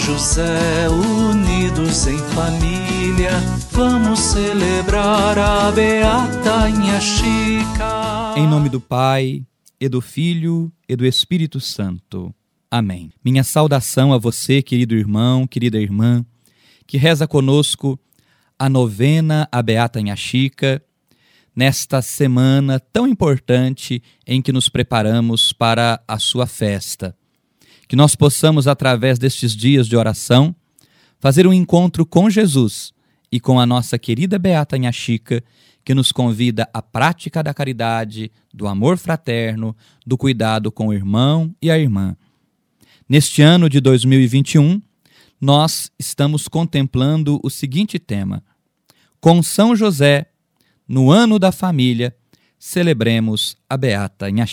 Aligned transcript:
José, 0.00 0.88
unidos 0.88 2.06
em 2.06 2.16
família, 2.18 3.32
vamos 3.70 4.18
celebrar 4.18 5.38
a 5.38 5.70
beata 5.70 6.70
Inha 6.70 6.98
Chica. 7.00 8.34
Em 8.34 8.46
nome 8.46 8.70
do 8.70 8.80
Pai, 8.80 9.44
e 9.78 9.88
do 9.90 10.00
Filho, 10.00 10.72
e 10.88 10.96
do 10.96 11.04
Espírito 11.04 11.60
Santo. 11.60 12.34
Amém. 12.70 13.12
Minha 13.22 13.44
saudação 13.44 14.12
a 14.14 14.18
você, 14.18 14.62
querido 14.62 14.94
irmão, 14.94 15.46
querida 15.46 15.78
irmã, 15.78 16.24
que 16.86 16.96
reza 16.96 17.28
conosco 17.28 18.00
a 18.58 18.70
novena 18.70 19.46
a 19.52 19.62
Beata 19.62 20.00
Inha 20.00 20.16
Chica, 20.16 20.82
nesta 21.54 22.00
semana 22.00 22.80
tão 22.80 23.06
importante 23.06 24.02
em 24.26 24.40
que 24.40 24.50
nos 24.50 24.70
preparamos 24.70 25.52
para 25.52 26.02
a 26.08 26.18
sua 26.18 26.46
festa 26.46 27.14
que 27.90 27.96
nós 27.96 28.14
possamos, 28.14 28.68
através 28.68 29.18
destes 29.18 29.50
dias 29.50 29.88
de 29.88 29.96
oração, 29.96 30.54
fazer 31.18 31.44
um 31.44 31.52
encontro 31.52 32.06
com 32.06 32.30
Jesus 32.30 32.92
e 33.32 33.40
com 33.40 33.58
a 33.58 33.66
nossa 33.66 33.98
querida 33.98 34.38
Beata 34.38 34.78
Nha 34.78 34.92
Chica, 34.92 35.42
que 35.84 35.92
nos 35.92 36.12
convida 36.12 36.70
à 36.72 36.80
prática 36.80 37.42
da 37.42 37.52
caridade, 37.52 38.30
do 38.54 38.68
amor 38.68 38.96
fraterno, 38.96 39.76
do 40.06 40.16
cuidado 40.16 40.70
com 40.70 40.86
o 40.86 40.94
irmão 40.94 41.52
e 41.60 41.68
a 41.68 41.76
irmã. 41.76 42.16
Neste 43.08 43.42
ano 43.42 43.68
de 43.68 43.80
2021, 43.80 44.80
nós 45.40 45.90
estamos 45.98 46.46
contemplando 46.46 47.40
o 47.42 47.50
seguinte 47.50 47.98
tema: 47.98 48.40
Com 49.20 49.42
São 49.42 49.74
José, 49.74 50.26
no 50.86 51.10
ano 51.10 51.40
da 51.40 51.50
família, 51.50 52.14
celebremos 52.56 53.56
a 53.68 53.76
Beata 53.76 54.30
Nha 54.30 54.46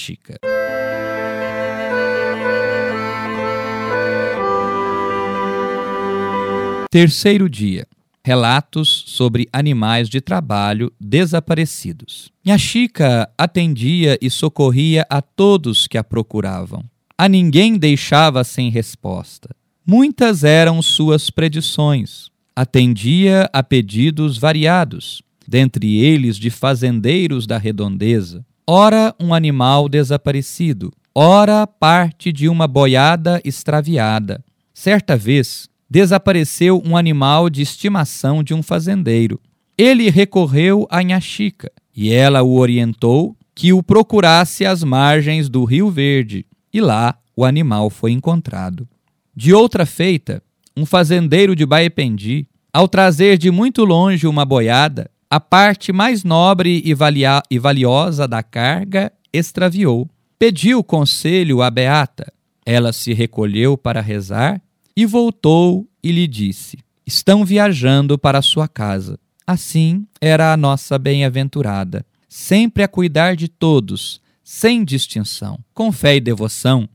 Terceiro 7.00 7.48
dia. 7.48 7.86
Relatos 8.26 9.04
sobre 9.06 9.48
animais 9.54 10.10
de 10.10 10.20
trabalho 10.20 10.92
desaparecidos. 11.00 12.32
Minha 12.44 12.58
Chica 12.58 13.30
atendia 13.38 14.18
e 14.20 14.32
socorria 14.32 15.06
a 15.08 15.22
todos 15.22 15.86
que 15.86 15.96
a 15.96 16.04
procuravam. 16.04 16.84
A 17.16 17.30
ninguém 17.30 17.78
deixava 17.78 18.44
sem 18.44 18.72
resposta. 18.72 19.56
Muitas 19.86 20.44
eram 20.44 20.82
suas 20.82 21.30
predições. 21.30 22.32
Atendia 22.56 23.48
a 23.54 23.62
pedidos 23.62 24.40
variados, 24.40 25.22
dentre 25.48 26.00
eles 26.00 26.36
de 26.36 26.50
fazendeiros 26.50 27.46
da 27.46 27.60
redondeza. 27.60 28.44
Ora, 28.66 29.14
um 29.20 29.36
animal 29.36 29.88
desaparecido, 29.88 30.92
ora, 31.14 31.68
parte 31.68 32.34
de 32.34 32.50
uma 32.50 32.68
boiada 32.68 33.40
extraviada. 33.46 34.44
Certa 34.74 35.16
vez, 35.16 35.70
desapareceu 35.90 36.82
um 36.86 36.98
animal 36.98 37.50
de 37.50 37.62
estimação 37.62 38.44
de 38.44 38.54
um 38.54 38.62
fazendeiro. 38.62 39.40
Ele 39.78 40.10
recorreu 40.10 40.88
a 40.90 41.02
Nhaxica 41.02 41.72
e 41.96 42.12
ela 42.12 42.42
o 42.44 42.58
orientou 42.58 43.36
que 43.56 43.74
o 43.74 43.82
procurasse 43.82 44.66
às 44.66 44.84
margens 44.84 45.50
do 45.50 45.64
Rio 45.64 45.90
Verde, 45.90 46.46
e 46.72 46.80
lá 46.80 47.18
o 47.36 47.44
animal 47.44 47.90
foi 47.90 48.12
encontrado. 48.12 48.88
De 49.36 49.54
outra 49.54 49.86
feita, 49.86 50.44
um 50.76 50.86
fazendeiro 50.86 51.56
de 51.56 51.66
Baependi, 51.66 52.48
ao 52.72 52.88
trazer 52.88 53.38
de 53.38 53.50
muito 53.50 53.84
longe 53.84 54.28
uma 54.28 54.46
boiada, 54.46 55.10
a 55.30 55.40
parte 55.40 55.92
mais 55.92 56.24
nobre 56.24 56.84
e 56.86 57.58
valiosa 57.60 58.28
da 58.28 58.44
carga 58.44 59.12
extraviou. 59.34 60.08
Pediu 60.38 60.84
conselho 60.84 61.62
à 61.64 61.72
Beata. 61.72 62.32
Ela 62.64 62.94
se 62.94 63.14
recolheu 63.14 63.76
para 63.76 64.02
rezar 64.02 64.62
e 64.98 65.06
voltou 65.06 65.88
e 66.04 66.12
lhe 66.12 66.28
disse: 66.28 66.80
Estão 67.06 67.46
viajando 67.46 68.18
para 68.18 68.42
sua 68.42 68.68
casa. 68.68 69.20
Assim 69.46 70.08
era 70.20 70.52
a 70.52 70.58
nossa 70.58 70.98
bem-aventurada, 70.98 72.04
sempre 72.28 72.82
a 72.82 72.88
cuidar 72.88 73.36
de 73.36 73.48
todos, 73.48 74.20
sem 74.44 74.84
distinção. 74.84 75.60
Com 75.74 75.92
fé 75.92 76.16
e 76.16 76.20
devoção, 76.20 76.90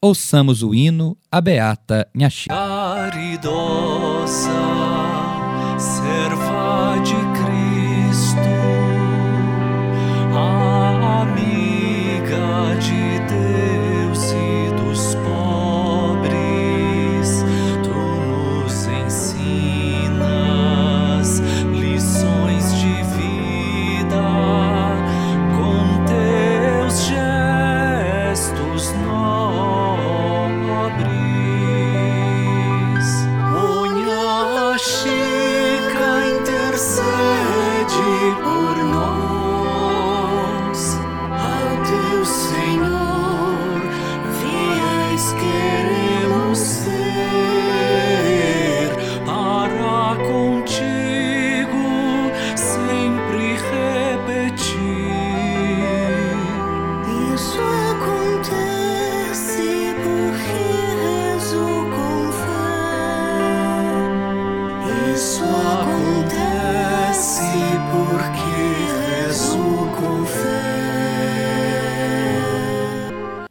ouçamos 0.00 0.62
o 0.62 0.72
hino 0.72 1.18
A 1.30 1.40
Beata 1.40 2.08
Nhaxi. 2.14 2.48
Caridosa, 2.48 3.48
serva 5.76 7.02
de 7.02 7.16
Cristo, 7.36 8.38
amiga 11.20 12.78
de 12.80 13.18
Deus 13.28 13.69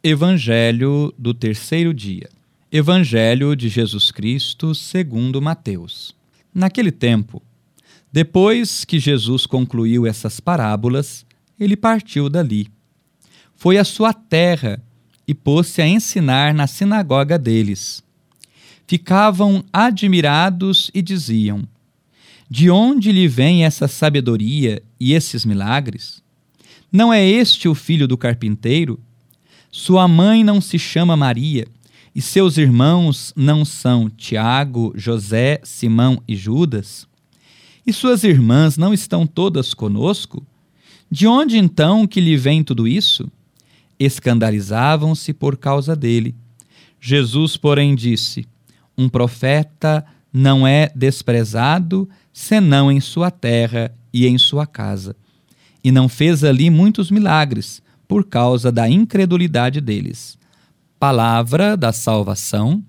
Evangelho 0.02 1.12
do 1.18 1.34
terceiro 1.34 1.92
dia. 1.92 2.30
Evangelho 2.72 3.54
de 3.54 3.68
Jesus 3.68 4.10
Cristo 4.10 4.74
segundo 4.74 5.42
Mateus. 5.42 6.16
Naquele 6.54 6.90
tempo, 6.90 7.42
depois 8.10 8.86
que 8.86 8.98
Jesus 8.98 9.44
concluiu 9.44 10.06
essas 10.06 10.40
parábolas, 10.40 11.26
ele 11.58 11.76
partiu 11.76 12.30
dali. 12.30 12.66
Foi 13.54 13.76
à 13.76 13.84
sua 13.84 14.14
terra 14.14 14.82
e 15.28 15.34
pôs-se 15.34 15.82
a 15.82 15.86
ensinar 15.86 16.54
na 16.54 16.66
sinagoga 16.66 17.38
deles. 17.38 18.02
Ficavam 18.86 19.62
admirados 19.70 20.90
e 20.94 21.02
diziam: 21.02 21.68
De 22.48 22.70
onde 22.70 23.12
lhe 23.12 23.28
vem 23.28 23.66
essa 23.66 23.86
sabedoria 23.86 24.82
e 24.98 25.12
esses 25.12 25.44
milagres? 25.44 26.22
Não 26.90 27.12
é 27.12 27.22
este 27.22 27.68
o 27.68 27.74
filho 27.74 28.08
do 28.08 28.16
carpinteiro? 28.16 28.98
Sua 29.70 30.08
mãe 30.08 30.42
não 30.42 30.60
se 30.60 30.80
chama 30.80 31.16
Maria, 31.16 31.64
e 32.12 32.20
seus 32.20 32.58
irmãos 32.58 33.32
não 33.36 33.64
são 33.64 34.10
Tiago, 34.10 34.92
José, 34.96 35.60
Simão 35.62 36.20
e 36.26 36.34
Judas? 36.34 37.06
E 37.86 37.92
suas 37.92 38.24
irmãs 38.24 38.76
não 38.76 38.92
estão 38.92 39.24
todas 39.24 39.72
conosco? 39.72 40.44
De 41.08 41.24
onde 41.28 41.56
então 41.56 42.04
que 42.04 42.20
lhe 42.20 42.36
vem 42.36 42.64
tudo 42.64 42.88
isso? 42.88 43.30
Escandalizavam-se 43.96 45.32
por 45.32 45.56
causa 45.56 45.94
dele. 45.94 46.34
Jesus, 47.00 47.56
porém, 47.56 47.94
disse: 47.94 48.46
Um 48.98 49.08
profeta 49.08 50.04
não 50.32 50.66
é 50.66 50.90
desprezado 50.96 52.08
senão 52.32 52.90
em 52.90 53.00
sua 53.00 53.30
terra 53.30 53.94
e 54.12 54.26
em 54.26 54.36
sua 54.36 54.66
casa. 54.66 55.14
E 55.82 55.92
não 55.92 56.08
fez 56.08 56.42
ali 56.42 56.70
muitos 56.70 57.08
milagres 57.08 57.80
por 58.10 58.24
causa 58.24 58.72
da 58.72 58.88
incredulidade 58.88 59.80
deles. 59.80 60.36
Palavra 60.98 61.76
da 61.76 61.92
salvação, 61.92 62.82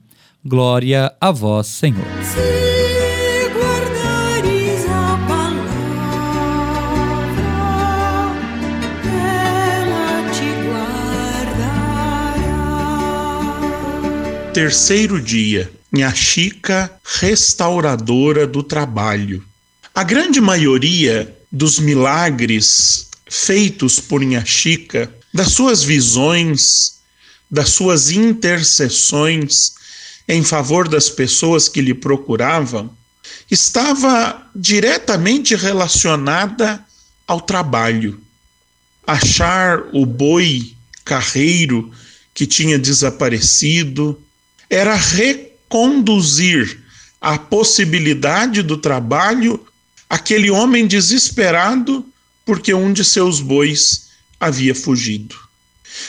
glória 0.44 1.14
a 1.22 1.30
vós, 1.30 1.68
Senhor. 1.68 2.08
Se 2.24 2.40
guardares 3.54 4.84
a 4.90 5.20
palavra, 5.28 5.72
ela 9.78 10.32
te 10.32 10.50
guardará. 10.68 11.72
Terceiro 14.52 15.22
dia, 15.22 15.72
Nha 15.94 16.16
Chica, 16.16 16.92
restauradora 17.20 18.48
do 18.48 18.64
trabalho. 18.64 19.46
A 19.94 20.04
grande 20.04 20.42
maioria 20.42 21.32
dos 21.52 21.78
milagres 21.78 23.11
feitos 23.32 23.98
por 23.98 24.22
Nha 24.22 24.44
Chica, 24.44 25.10
das 25.34 25.54
suas 25.54 25.82
visões, 25.82 27.00
das 27.50 27.70
suas 27.70 28.12
intercessões 28.12 29.72
em 30.28 30.44
favor 30.44 30.90
das 30.90 31.10
pessoas 31.10 31.70
que 31.70 31.82
lhe 31.82 31.94
procuravam 31.94 32.94
estava 33.50 34.46
diretamente 34.54 35.56
relacionada 35.56 36.86
ao 37.26 37.40
trabalho. 37.40 38.22
Achar 39.08 39.86
o 39.94 40.06
boi 40.06 40.74
carreiro 41.06 41.90
que 42.34 42.46
tinha 42.46 42.78
desaparecido 42.78 44.22
era 44.70 44.96
reconduzir 44.96 46.82
a 47.22 47.38
possibilidade 47.38 48.62
do 48.62 48.76
trabalho 48.76 49.66
aquele 50.10 50.52
homem 50.52 50.86
desesperado 50.86 52.06
porque 52.46 52.74
um 52.74 52.92
de 52.92 53.04
seus 53.04 53.40
bois 53.40 54.08
havia 54.40 54.74
fugido. 54.74 55.36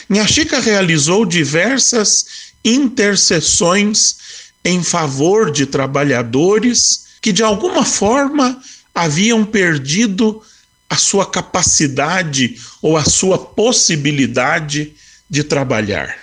Nhaxica 0.09 0.59
realizou 0.59 1.25
diversas 1.25 2.53
intercessões 2.63 4.17
em 4.63 4.81
favor 4.81 5.51
de 5.51 5.65
trabalhadores 5.65 7.05
que 7.21 7.31
de 7.31 7.43
alguma 7.43 7.85
forma 7.85 8.61
haviam 8.93 9.45
perdido 9.45 10.41
a 10.89 10.95
sua 10.95 11.25
capacidade 11.25 12.59
ou 12.81 12.95
a 12.95 13.03
sua 13.03 13.37
possibilidade 13.37 14.93
de 15.29 15.43
trabalhar. 15.43 16.17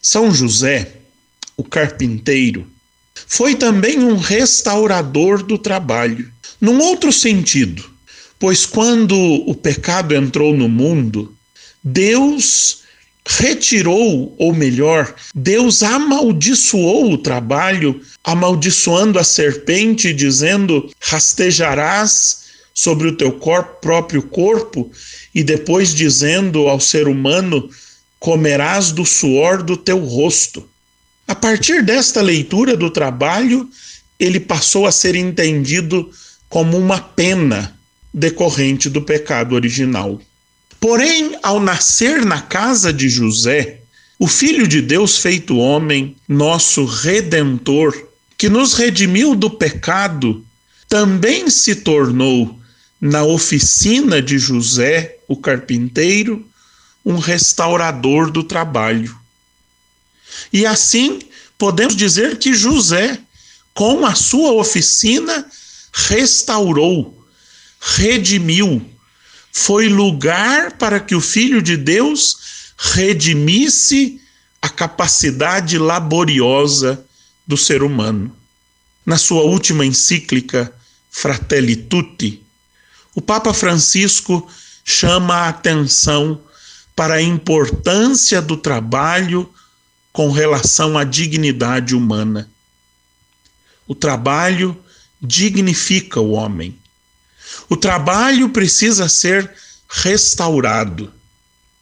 São 0.00 0.32
José, 0.34 0.92
o 1.56 1.64
carpinteiro, 1.64 2.66
foi 3.26 3.54
também 3.54 3.98
um 3.98 4.16
restaurador 4.16 5.42
do 5.42 5.58
trabalho, 5.58 6.30
num 6.60 6.78
outro 6.78 7.12
sentido, 7.12 7.88
pois 8.38 8.64
quando 8.64 9.16
o 9.16 9.54
pecado 9.54 10.14
entrou 10.14 10.56
no 10.56 10.68
mundo, 10.68 11.34
Deus 11.82 12.82
retirou, 13.26 14.34
ou 14.38 14.54
melhor, 14.54 15.14
Deus 15.34 15.82
amaldiçoou 15.82 17.12
o 17.12 17.18
trabalho, 17.18 18.00
amaldiçoando 18.24 19.18
a 19.18 19.24
serpente, 19.24 20.12
dizendo: 20.12 20.90
rastejarás 21.00 22.48
sobre 22.72 23.08
o 23.08 23.16
teu 23.16 23.32
corpo, 23.32 23.80
próprio 23.82 24.22
corpo, 24.22 24.90
e 25.34 25.42
depois 25.42 25.94
dizendo 25.94 26.68
ao 26.68 26.80
ser 26.80 27.06
humano: 27.06 27.68
comerás 28.18 28.92
do 28.92 29.04
suor 29.04 29.62
do 29.62 29.76
teu 29.76 29.98
rosto. 29.98 30.66
A 31.26 31.34
partir 31.34 31.82
desta 31.82 32.22
leitura 32.22 32.74
do 32.74 32.88
trabalho, 32.88 33.68
ele 34.18 34.40
passou 34.40 34.86
a 34.86 34.92
ser 34.92 35.14
entendido 35.14 36.10
como 36.48 36.78
uma 36.78 36.98
pena 36.98 37.77
decorrente 38.18 38.90
do 38.90 39.00
pecado 39.00 39.54
original. 39.54 40.20
Porém, 40.80 41.38
ao 41.42 41.58
nascer 41.60 42.24
na 42.24 42.40
casa 42.40 42.92
de 42.92 43.08
José, 43.08 43.80
o 44.18 44.26
Filho 44.26 44.66
de 44.66 44.82
Deus 44.82 45.18
feito 45.18 45.56
homem, 45.56 46.16
nosso 46.28 46.84
redentor, 46.84 47.96
que 48.36 48.48
nos 48.48 48.74
redimiu 48.74 49.34
do 49.34 49.50
pecado, 49.50 50.44
também 50.88 51.48
se 51.48 51.76
tornou, 51.76 52.58
na 53.00 53.22
oficina 53.22 54.20
de 54.20 54.38
José, 54.38 55.18
o 55.28 55.36
carpinteiro, 55.36 56.44
um 57.04 57.16
restaurador 57.16 58.30
do 58.30 58.42
trabalho. 58.42 59.16
E 60.52 60.66
assim, 60.66 61.20
podemos 61.56 61.94
dizer 61.94 62.38
que 62.38 62.54
José, 62.54 63.18
com 63.72 64.04
a 64.04 64.14
sua 64.14 64.52
oficina, 64.52 65.46
restaurou, 65.92 67.17
redimiu, 67.80 68.84
foi 69.52 69.88
lugar 69.88 70.72
para 70.72 71.00
que 71.00 71.14
o 71.14 71.20
Filho 71.20 71.62
de 71.62 71.76
Deus 71.76 72.72
redimisse 72.76 74.20
a 74.60 74.68
capacidade 74.68 75.78
laboriosa 75.78 77.04
do 77.46 77.56
ser 77.56 77.82
humano. 77.82 78.34
Na 79.04 79.16
sua 79.16 79.42
última 79.42 79.84
encíclica, 79.84 80.72
Fratelli 81.10 81.74
Tutti, 81.74 82.42
o 83.14 83.20
Papa 83.20 83.52
Francisco 83.52 84.48
chama 84.84 85.34
a 85.34 85.48
atenção 85.48 86.40
para 86.94 87.14
a 87.14 87.22
importância 87.22 88.40
do 88.42 88.56
trabalho 88.56 89.52
com 90.12 90.30
relação 90.30 90.98
à 90.98 91.04
dignidade 91.04 91.94
humana. 91.94 92.50
O 93.86 93.94
trabalho 93.94 94.76
dignifica 95.20 96.20
o 96.20 96.32
homem. 96.32 96.78
O 97.68 97.76
trabalho 97.76 98.50
precisa 98.50 99.08
ser 99.08 99.50
restaurado. 99.88 101.12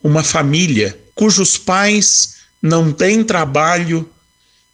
Uma 0.02 0.22
família 0.22 0.98
cujos 1.14 1.56
pais 1.56 2.36
não 2.60 2.92
têm 2.92 3.24
trabalho 3.24 4.08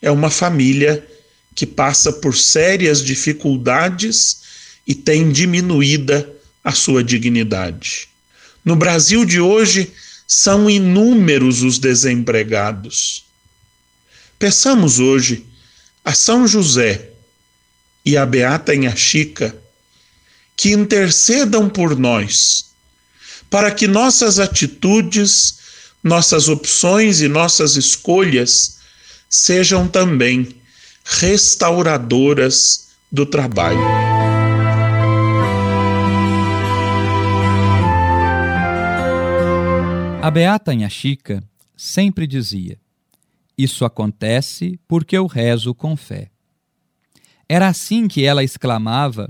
é 0.03 0.11
uma 0.11 0.31
família 0.31 1.07
que 1.55 1.65
passa 1.65 2.13
por 2.13 2.37
sérias 2.37 3.03
dificuldades 3.03 4.43
e 4.87 4.95
tem 4.95 5.31
diminuída 5.31 6.29
a 6.65 6.73
sua 6.73 7.05
dignidade. 7.05 8.09
No 8.65 8.75
Brasil 8.75 9.25
de 9.25 9.41
hoje, 9.41 9.93
são 10.27 10.69
inúmeros 10.69 11.63
os 11.63 11.79
desempregados. 11.79 13.25
Peçamos 14.39 14.99
hoje 14.99 15.47
a 16.05 16.15
São 16.15 16.49
José 16.49 17.11
e 18.05 18.17
a 18.17 18.27
Beata 18.27 18.75
Inhaxica 18.75 19.55
que 20.63 20.71
intercedam 20.71 21.69
por 21.69 21.99
nós, 21.99 22.67
para 23.51 23.73
que 23.73 23.89
nossas 23.89 24.39
atitudes, 24.39 25.59
nossas 26.05 26.49
opções 26.49 27.21
e 27.21 27.27
nossas 27.27 27.75
escolhas 27.75 28.79
sejam 29.29 29.89
também 29.89 30.55
restauradoras 31.05 32.91
do 33.11 33.27
trabalho. 33.27 33.81
A 40.23 40.31
Beata 40.31 40.73
Inhaxica 40.73 41.43
sempre 41.77 42.25
dizia: 42.25 42.79
Isso 43.59 43.85
acontece 43.85 44.79
porque 44.87 45.19
eu 45.19 45.27
rezo 45.27 45.75
com 45.75 45.97
fé. 45.97 46.31
Era 47.49 47.67
assim 47.67 48.07
que 48.07 48.25
ela 48.25 48.45
exclamava 48.45 49.29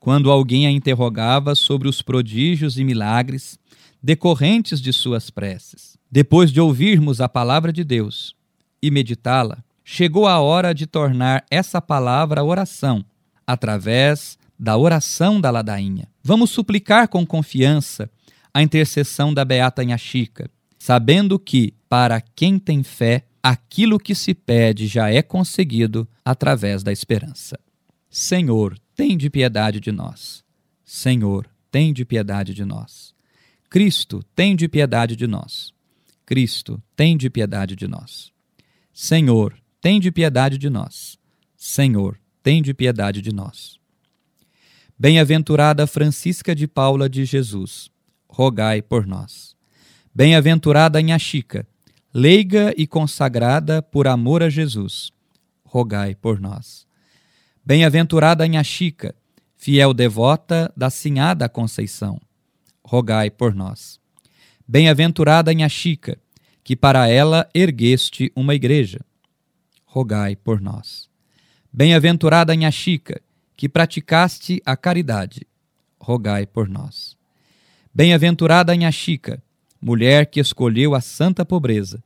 quando 0.00 0.30
alguém 0.30 0.66
a 0.66 0.70
interrogava 0.70 1.54
sobre 1.54 1.86
os 1.86 2.00
prodígios 2.00 2.78
e 2.78 2.84
milagres 2.84 3.58
decorrentes 4.02 4.80
de 4.80 4.92
suas 4.92 5.28
preces. 5.28 5.98
Depois 6.10 6.50
de 6.50 6.60
ouvirmos 6.60 7.20
a 7.20 7.28
palavra 7.28 7.70
de 7.72 7.84
Deus 7.84 8.34
e 8.82 8.90
meditá-la, 8.90 9.62
chegou 9.84 10.26
a 10.26 10.40
hora 10.40 10.74
de 10.74 10.86
tornar 10.86 11.44
essa 11.50 11.80
palavra 11.82 12.42
oração, 12.42 13.04
através 13.46 14.38
da 14.58 14.76
oração 14.76 15.40
da 15.40 15.50
ladainha. 15.50 16.08
Vamos 16.22 16.50
suplicar 16.50 17.08
com 17.08 17.26
confiança 17.26 18.10
a 18.52 18.62
intercessão 18.62 19.32
da 19.32 19.44
Beata 19.44 19.84
Inhaxica, 19.84 20.50
sabendo 20.78 21.38
que, 21.38 21.74
para 21.88 22.20
quem 22.20 22.58
tem 22.58 22.82
fé, 22.82 23.24
aquilo 23.42 23.98
que 23.98 24.14
se 24.14 24.34
pede 24.34 24.86
já 24.86 25.10
é 25.10 25.22
conseguido 25.22 26.08
através 26.24 26.82
da 26.82 26.90
esperança. 26.92 27.58
Senhor, 28.08 28.76
tem 29.00 29.16
de 29.16 29.30
piedade 29.30 29.80
de 29.80 29.90
nós. 29.90 30.44
Senhor, 30.84 31.48
tem 31.70 31.90
de 31.90 32.04
piedade 32.04 32.52
de 32.52 32.66
nós. 32.66 33.14
Cristo, 33.70 34.22
tem 34.36 34.54
de 34.54 34.68
piedade 34.68 35.16
de 35.16 35.26
nós. 35.26 35.72
Cristo, 36.26 36.82
tem 36.94 37.16
de 37.16 37.30
piedade 37.30 37.74
de 37.74 37.88
nós. 37.88 38.30
Senhor, 38.92 39.54
tem 39.80 39.98
de 39.98 40.12
piedade 40.12 40.58
de 40.58 40.68
nós. 40.68 41.18
Senhor, 41.56 42.20
tem 42.42 42.60
de 42.60 42.74
piedade 42.74 43.22
de 43.22 43.32
nós. 43.32 43.78
Bem-aventurada 44.98 45.86
Francisca 45.86 46.54
de 46.54 46.68
Paula 46.68 47.08
de 47.08 47.24
Jesus, 47.24 47.90
rogai 48.28 48.82
por 48.82 49.06
nós. 49.06 49.56
Bem-aventurada 50.14 51.00
Chica, 51.18 51.66
leiga 52.12 52.74
e 52.76 52.86
consagrada 52.86 53.80
por 53.80 54.06
amor 54.06 54.42
a 54.42 54.50
Jesus, 54.50 55.10
rogai 55.64 56.14
por 56.14 56.38
nós. 56.38 56.89
Bem-aventurada 57.62 58.48
Nha 58.48 58.64
Chica, 58.64 59.14
fiel 59.54 59.92
devota 59.92 60.72
da 60.74 60.88
Sinhada 60.88 61.46
Conceição, 61.46 62.18
rogai 62.82 63.30
por 63.30 63.54
nós. 63.54 64.00
Bem-aventurada 64.66 65.52
Nha 65.52 65.68
Chica, 65.68 66.18
que 66.64 66.74
para 66.74 67.06
ela 67.06 67.46
ergueste 67.54 68.32
uma 68.34 68.54
igreja, 68.54 69.00
rogai 69.84 70.34
por 70.34 70.58
nós. 70.58 71.10
Bem-aventurada 71.70 72.56
Nha 72.56 72.70
Chica, 72.70 73.20
que 73.54 73.68
praticaste 73.68 74.62
a 74.64 74.74
caridade, 74.74 75.46
rogai 76.00 76.46
por 76.46 76.66
nós. 76.66 77.14
Bem-aventurada 77.94 78.74
Nha 78.74 78.90
Chica, 78.90 79.42
mulher 79.78 80.24
que 80.26 80.40
escolheu 80.40 80.94
a 80.94 81.00
santa 81.02 81.44
pobreza, 81.44 82.02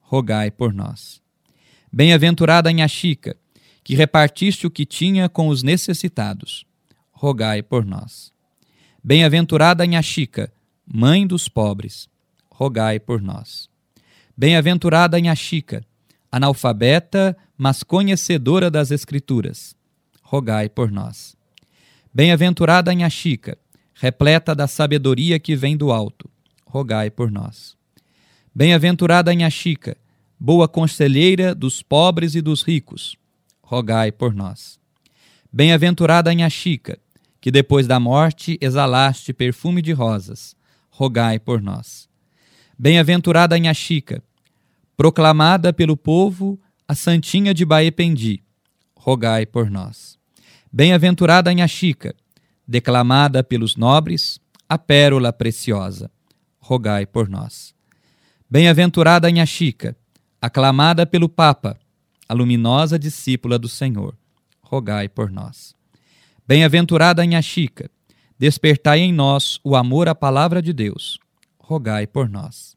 rogai 0.00 0.50
por 0.50 0.74
nós. 0.74 1.22
Bem-aventurada 1.92 2.72
Nha 2.72 2.88
Chica, 2.88 3.36
que 3.86 3.94
repartiste 3.94 4.66
o 4.66 4.70
que 4.70 4.84
tinha 4.84 5.28
com 5.28 5.46
os 5.46 5.62
necessitados. 5.62 6.66
Rogai 7.12 7.62
por 7.62 7.84
nós. 7.84 8.32
Bem-aventurada 9.00 9.84
Chica, 10.02 10.52
mãe 10.84 11.24
dos 11.24 11.48
pobres, 11.48 12.08
rogai 12.50 12.98
por 12.98 13.22
nós. 13.22 13.68
Bem-aventurada 14.36 15.18
Chica, 15.36 15.86
analfabeta, 16.32 17.36
mas 17.56 17.84
conhecedora 17.84 18.72
das 18.72 18.90
Escrituras, 18.90 19.76
rogai 20.20 20.68
por 20.68 20.90
nós. 20.90 21.36
Bem-aventurada 22.12 22.92
Nha 22.92 23.08
Chica, 23.08 23.56
repleta 23.94 24.52
da 24.52 24.66
sabedoria 24.66 25.38
que 25.38 25.54
vem 25.54 25.76
do 25.76 25.92
alto, 25.92 26.28
rogai 26.66 27.08
por 27.08 27.30
nós. 27.30 27.76
Bem-aventurada 28.52 29.32
Nha 29.32 29.48
Chica, 29.48 29.96
boa 30.40 30.66
conselheira 30.66 31.54
dos 31.54 31.82
pobres 31.84 32.34
e 32.34 32.40
dos 32.40 32.64
ricos, 32.64 33.16
rogai 33.66 34.12
por 34.12 34.32
nós. 34.32 34.78
Bem-aventurada 35.52 36.32
Nha 36.32 36.48
Chica, 36.48 37.00
que 37.40 37.50
depois 37.50 37.84
da 37.88 37.98
morte 37.98 38.56
exalaste 38.60 39.32
perfume 39.32 39.82
de 39.82 39.92
rosas, 39.92 40.54
rogai 40.88 41.40
por 41.40 41.60
nós. 41.60 42.08
Bem-aventurada 42.78 43.58
Nha 43.58 43.74
Chica, 43.74 44.22
proclamada 44.96 45.72
pelo 45.72 45.96
povo 45.96 46.60
a 46.86 46.94
Santinha 46.94 47.52
de 47.52 47.64
Baependi, 47.64 48.40
rogai 48.94 49.44
por 49.44 49.68
nós. 49.68 50.16
Bem-aventurada 50.72 51.52
Nha 51.52 51.66
Chica, 51.66 52.14
declamada 52.68 53.42
pelos 53.42 53.74
nobres, 53.74 54.38
a 54.68 54.78
pérola 54.78 55.32
preciosa, 55.32 56.08
rogai 56.60 57.04
por 57.04 57.28
nós. 57.28 57.74
Bem-aventurada 58.48 59.28
Nha 59.28 59.44
Chica, 59.44 59.96
aclamada 60.40 61.04
pelo 61.04 61.28
Papa, 61.28 61.76
a 62.28 62.34
luminosa 62.34 62.98
discípula 62.98 63.58
do 63.58 63.68
Senhor, 63.68 64.16
rogai 64.60 65.08
por 65.08 65.30
nós. 65.30 65.74
Bem-aventurada 66.46 67.24
Nha 67.24 67.42
Chica, 67.42 67.90
despertai 68.38 69.00
em 69.00 69.12
nós 69.12 69.58
o 69.64 69.74
amor 69.74 70.08
à 70.08 70.14
palavra 70.14 70.60
de 70.60 70.72
Deus, 70.72 71.18
rogai 71.58 72.06
por 72.06 72.28
nós. 72.28 72.76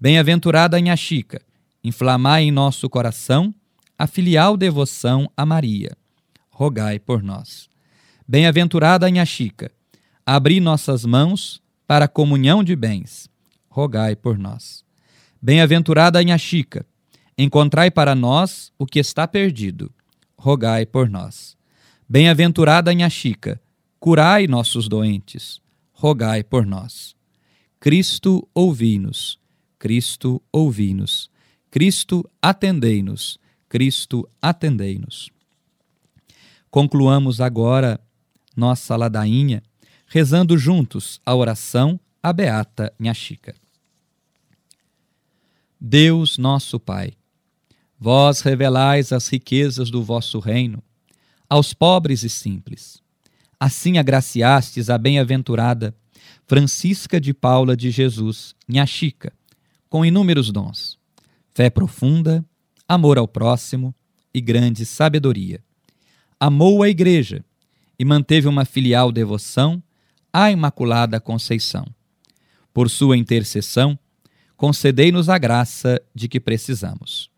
Bem-aventurada 0.00 0.80
Nha 0.80 0.96
Chica, 0.96 1.40
inflamai 1.82 2.44
em 2.44 2.50
nosso 2.50 2.88
coração 2.88 3.54
a 3.98 4.06
filial 4.06 4.56
devoção 4.56 5.30
a 5.36 5.44
Maria, 5.44 5.96
rogai 6.50 6.98
por 6.98 7.22
nós. 7.22 7.68
Bem-aventurada 8.26 9.08
Nha 9.10 9.24
Chica, 9.24 9.70
abri 10.24 10.60
nossas 10.60 11.04
mãos 11.04 11.62
para 11.86 12.04
a 12.04 12.08
comunhão 12.08 12.62
de 12.62 12.76
bens, 12.76 13.30
rogai 13.68 14.14
por 14.14 14.38
nós. 14.38 14.84
Bem-aventurada 15.40 16.22
Nha 16.22 16.36
Chica, 16.36 16.84
encontrai 17.38 17.90
para 17.90 18.16
nós 18.16 18.72
o 18.76 18.84
que 18.84 18.98
está 18.98 19.28
perdido, 19.28 19.90
rogai 20.36 20.84
por 20.84 21.08
nós. 21.08 21.56
Bem-aventurada 22.08 22.92
Nha 22.92 23.08
Chica, 23.08 23.60
curai 24.00 24.48
nossos 24.48 24.88
doentes, 24.88 25.60
rogai 25.92 26.42
por 26.42 26.66
nós. 26.66 27.14
Cristo, 27.78 28.46
ouvi-nos. 28.52 29.38
Cristo, 29.78 30.42
ouvi-nos. 30.52 31.30
Cristo, 31.70 32.28
atendei-nos. 32.42 33.38
Cristo, 33.68 34.28
atendei-nos. 34.42 35.30
Concluamos 36.70 37.40
agora 37.40 38.00
nossa 38.56 38.96
ladainha 38.96 39.62
rezando 40.08 40.58
juntos 40.58 41.20
a 41.24 41.34
oração 41.34 42.00
à 42.22 42.32
Beata 42.32 42.92
Nha 42.98 43.14
Chica. 43.14 43.54
Deus 45.80 46.38
nosso 46.38 46.80
Pai, 46.80 47.12
vós 47.98 48.40
revelais 48.40 49.12
as 49.12 49.28
riquezas 49.28 49.90
do 49.90 50.02
vosso 50.02 50.38
reino 50.38 50.82
aos 51.48 51.72
pobres 51.72 52.22
e 52.22 52.28
simples. 52.28 53.02
Assim 53.58 53.98
agraciastes 53.98 54.90
a 54.90 54.98
bem-aventurada 54.98 55.96
Francisca 56.46 57.20
de 57.20 57.32
Paula 57.32 57.76
de 57.76 57.90
Jesus, 57.90 58.54
Nha 58.68 58.86
Chica, 58.86 59.32
com 59.88 60.04
inúmeros 60.04 60.52
dons, 60.52 60.98
fé 61.54 61.70
profunda, 61.70 62.44
amor 62.86 63.18
ao 63.18 63.26
próximo 63.26 63.94
e 64.32 64.40
grande 64.40 64.84
sabedoria. 64.84 65.62
Amou 66.38 66.82
a 66.82 66.88
Igreja 66.88 67.44
e 67.98 68.04
manteve 68.04 68.46
uma 68.46 68.64
filial 68.64 69.10
devoção 69.10 69.82
à 70.32 70.50
Imaculada 70.50 71.20
Conceição. 71.20 71.86
Por 72.72 72.88
sua 72.88 73.16
intercessão, 73.16 73.98
concedei-nos 74.56 75.28
a 75.28 75.36
graça 75.36 76.00
de 76.14 76.28
que 76.28 76.38
precisamos. 76.38 77.30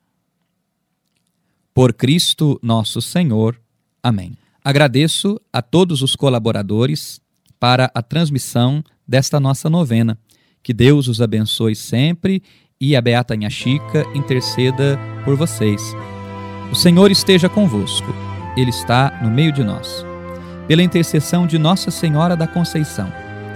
Por 1.75 1.93
Cristo 1.93 2.59
nosso 2.63 3.01
Senhor. 3.01 3.61
Amém. 4.03 4.33
Agradeço 4.65 5.41
a 5.53 5.63
todos 5.63 6.03
os 6.03 6.15
colaboradores 6.15 7.21
para 7.59 7.91
a 7.95 8.03
transmissão 8.03 8.83
desta 9.07 9.41
nossa 9.41 9.71
novena. 9.71 10.19
Que 10.63 10.75
Deus 10.75 11.09
os 11.09 11.21
abençoe 11.21 11.75
sempre 11.75 12.43
e 12.81 12.97
a 12.97 13.01
Beata 13.01 13.37
Nha 13.37 13.51
Chica 13.51 14.05
interceda 14.15 14.99
por 15.25 15.37
vocês. 15.37 15.83
O 16.71 16.75
Senhor 16.75 17.11
esteja 17.11 17.49
convosco, 17.49 18.15
Ele 18.57 18.71
está 18.71 19.21
no 19.23 19.31
meio 19.31 19.53
de 19.53 19.63
nós. 19.63 20.05
Pela 20.67 20.83
intercessão 20.83 21.47
de 21.47 21.59
Nossa 21.59 21.91
Senhora 21.91 22.37
da 22.37 22.47
Conceição 22.47 23.13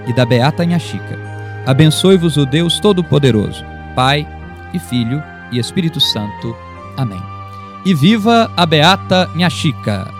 e 0.07 0.13
da 0.13 0.25
Beata 0.25 0.65
Nha 0.65 0.79
Chica, 0.79 1.17
abençoe-vos 1.65 2.37
o 2.37 2.45
Deus 2.45 2.79
Todo-Poderoso, 2.79 3.63
Pai 3.95 4.27
e 4.73 4.79
Filho 4.79 5.23
e 5.51 5.59
Espírito 5.59 5.99
Santo. 5.99 6.55
Amém. 6.97 7.21
E 7.85 7.93
viva 7.93 8.51
a 8.57 8.65
Beata 8.65 9.29
Nha 9.35 9.47
Chica! 9.47 10.11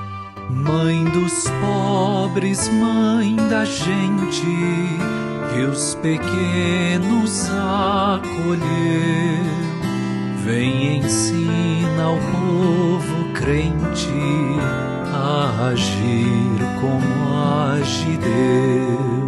Mãe 0.51 1.03
dos 1.05 1.45
pobres, 1.60 2.69
mãe 2.69 3.36
da 3.50 3.65
gente, 3.65 4.45
que 5.51 5.62
os 5.63 5.95
pequenos 5.95 7.50
acolheu. 7.50 8.62
Vem 10.43 10.98
ensina 10.98 12.03
ao 12.03 12.17
povo 12.17 13.34
crente 13.34 14.13
a 15.12 15.69
agir 15.69 16.60
como 16.79 17.36
age 17.36 18.15
Deus. 18.17 19.25